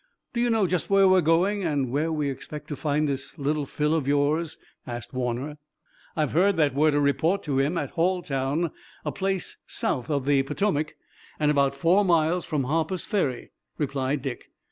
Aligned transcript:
"Do 0.33 0.41
you 0.41 0.49
know 0.49 0.65
just 0.65 0.89
where 0.89 1.07
we're 1.07 1.21
going, 1.21 1.63
and 1.63 1.91
where 1.91 2.11
we 2.11 2.27
expect 2.31 2.67
to 2.69 2.75
find 2.75 3.07
this 3.07 3.37
Little 3.37 3.67
Phil 3.67 3.93
of 3.93 4.07
yours?" 4.07 4.57
asked 4.87 5.13
Warner. 5.13 5.59
"I've 6.15 6.31
heard 6.31 6.57
that 6.57 6.73
we're 6.73 6.89
to 6.89 6.99
report 6.99 7.43
to 7.43 7.59
him 7.59 7.77
at 7.77 7.91
Halltown, 7.91 8.71
a 9.05 9.11
place 9.11 9.57
south 9.67 10.09
of 10.09 10.25
the 10.25 10.41
Potomac, 10.41 10.95
and 11.39 11.51
about 11.51 11.75
four 11.75 12.03
miles 12.03 12.47
from 12.47 12.63
Harper's 12.63 13.05
Ferry," 13.05 13.51
replied 13.77 14.23
Dick. 14.23 14.49